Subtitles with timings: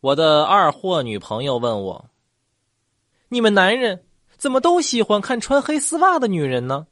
[0.00, 2.10] 我的二货女朋友问我
[3.30, 4.04] ：“你们男人
[4.36, 6.86] 怎么都喜欢看穿黑丝袜的女人呢？”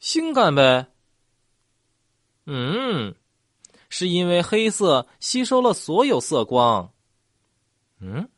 [0.00, 0.86] 性感呗。
[2.46, 3.14] 嗯，
[3.88, 6.92] 是因为黑色吸收了所有色光。
[8.00, 8.28] 嗯，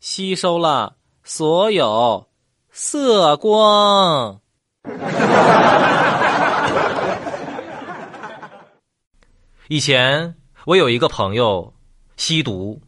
[0.00, 2.26] 吸收了所有
[2.70, 4.40] 色光。
[9.68, 11.74] 以前我有一个朋友
[12.16, 12.80] 吸毒，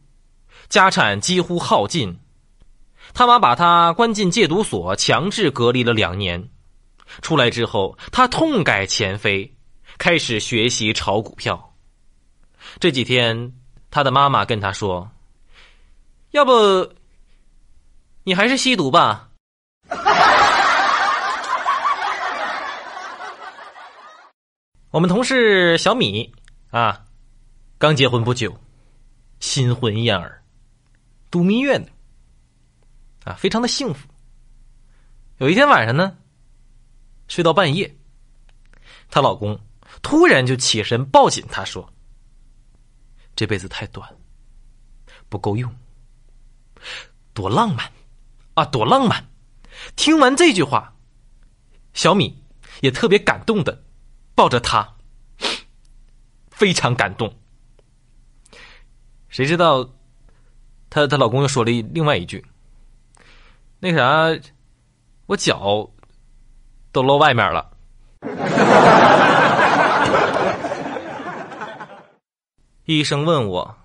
[0.67, 2.19] 家产几乎耗尽，
[3.13, 6.49] 他妈把他关进戒毒所，强制隔离了两年。
[7.21, 9.55] 出来之后，他痛改前非，
[9.97, 11.75] 开始学习炒股票。
[12.79, 13.53] 这几天，
[13.91, 15.09] 他的妈妈跟他说
[16.31, 16.51] ：“要不，
[18.23, 19.29] 你还是吸毒吧。”
[24.89, 26.33] 我们同事小米
[26.71, 27.05] 啊，
[27.79, 28.59] 刚结婚不久，
[29.39, 30.43] 新婚燕尔，
[31.29, 31.87] 度蜜月呢，
[33.23, 34.07] 啊，非常的幸福。
[35.37, 36.17] 有一天晚上呢。
[37.27, 37.93] 睡到半夜，
[39.09, 39.59] 她老公
[40.01, 41.93] 突然就起身抱紧她说
[43.35, 44.09] ：“这辈子太短，
[45.27, 45.69] 不够用，
[47.33, 47.91] 多浪漫
[48.53, 49.29] 啊，多浪漫！”
[49.97, 50.95] 听完这句话，
[51.93, 52.41] 小米
[52.79, 53.83] 也特别感动的
[54.33, 54.95] 抱着他，
[56.49, 57.37] 非常感动。
[59.37, 59.87] 谁知道，
[60.89, 62.43] 她她老公又说了另外一句
[63.77, 64.35] ：“那啥，
[65.27, 65.91] 我脚。”
[66.91, 67.69] 都露外面了。
[72.85, 73.77] 医生问我：“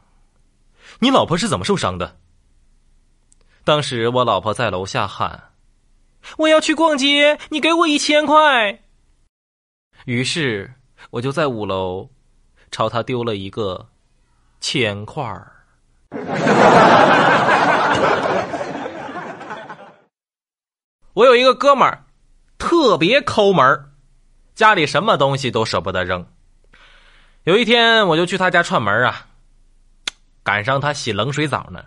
[1.01, 2.17] 你老婆是怎么受伤的？”
[3.63, 5.51] 当时我老婆在楼下喊
[6.39, 8.83] ：“我要去逛街，你给我一千块。”
[10.07, 10.73] 于是
[11.11, 12.09] 我就在五楼
[12.71, 13.91] 朝他丢了一个
[14.63, 15.53] 千块儿。
[21.13, 22.03] 我有一个哥们儿。
[22.59, 23.91] 特别抠门
[24.55, 26.25] 家里什么东西都舍不得扔。
[27.43, 29.27] 有一天，我就去他家串门啊，
[30.45, 31.83] 赶上他洗冷水澡呢，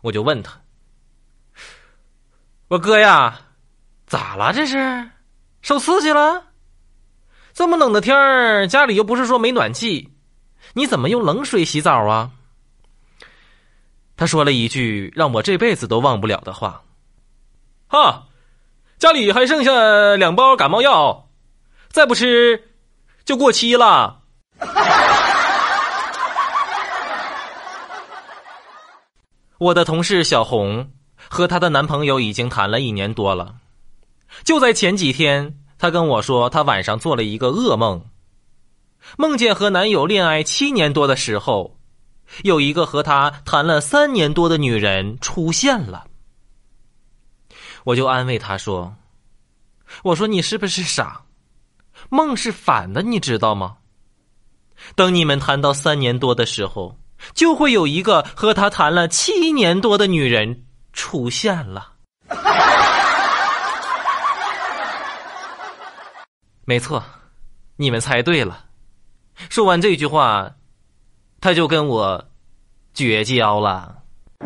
[0.00, 0.52] 我就问他
[2.70, 3.40] ：“我哥呀，
[4.06, 4.52] 咋了？
[4.52, 5.10] 这是
[5.62, 6.44] 受刺激了？
[7.52, 10.11] 这么冷的天儿，家里又不是说没暖气，
[10.74, 12.30] 你怎么用冷水洗澡啊？”
[14.16, 16.82] 他说了一句让我这辈子都忘不了的话
[17.88, 18.26] ：“哈。”
[18.98, 21.28] 家里还剩下两包感冒药，
[21.88, 22.70] 再不吃
[23.24, 24.20] 就过期了。
[29.58, 30.92] 我的同事小红
[31.28, 33.56] 和她的男朋友已经谈了一年多了，
[34.44, 38.06] 就在前几天，她跟我说，她晚上做了一个噩梦，
[39.16, 41.76] 梦见和男友恋爱七年多的时候，
[42.42, 46.06] 有一个和他谈了三年多的女人出现了。
[47.84, 48.94] 我就安慰他说
[50.04, 51.22] ：“我说你是不是傻？
[52.08, 53.78] 梦是反的，你知道吗？
[54.94, 56.98] 等你们谈到三年多的时候，
[57.34, 61.92] 就会有一个和他谈了七年多的女人出现了。
[66.64, 67.04] 没错，
[67.76, 68.66] 你们猜对了。
[69.48, 70.56] 说完这句话，
[71.40, 72.28] 他就跟我
[72.94, 74.02] 绝交了。”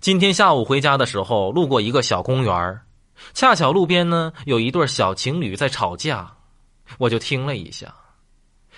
[0.00, 2.80] 今天下午回家的时候，路过一个小公园
[3.34, 6.38] 恰巧路边呢有一对小情侣在吵架，
[6.98, 7.94] 我就听了一下。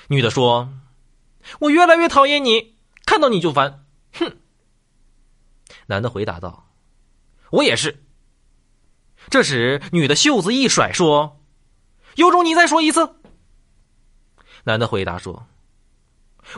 [0.08, 0.68] 女的说
[1.60, 2.74] ：“我越来越讨厌你，
[3.06, 4.36] 看到你就烦。”哼。
[5.86, 6.66] 男的回答道
[7.50, 8.03] ：“我也是。”
[9.34, 11.40] 这时，女的袖子一甩说
[12.14, 13.16] ：“有种你再说一次。”
[14.62, 15.44] 男的回答说：“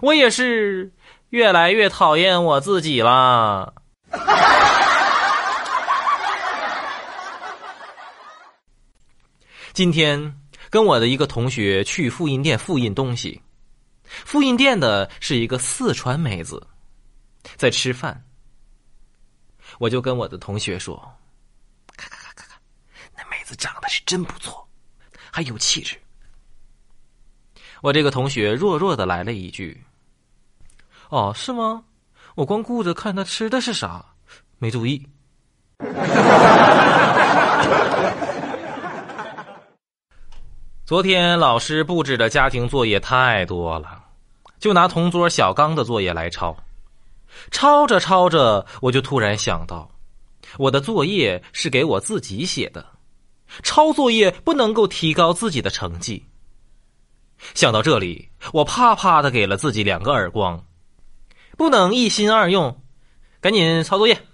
[0.03, 0.93] 我也是
[1.31, 3.73] 越来越讨厌我自己了。”
[9.73, 10.39] 今天
[10.69, 13.41] 跟我的一个同学去复印店复印东西，
[14.05, 16.63] 复印店的是一个四川妹子，
[17.57, 18.23] 在吃饭。
[19.79, 20.95] 我就跟我的同学说
[21.97, 22.59] ：“看看看看看，
[23.17, 24.67] 那妹子长得是真不错，
[25.31, 26.01] 还有气质。”
[27.83, 29.85] 我这个同学弱弱的来了一句
[31.11, 31.85] ：“哦，是吗？
[32.35, 34.05] 我光顾着看他吃的是啥，
[34.59, 35.07] 没注意。”
[40.87, 44.05] 昨天老师布置的家庭作业太多了，
[44.59, 46.57] 就拿同桌小刚的作业来抄。
[47.51, 49.91] 抄着抄着，我就突然想到，
[50.57, 52.87] 我的作业是给我自己写的，
[53.63, 56.27] 抄作业不能够提高自己的成绩。
[57.55, 60.65] 想到这里，我啪啪的给了自己两个耳光。
[61.57, 62.83] 不能一心二用，
[63.41, 64.27] 赶紧抄作业。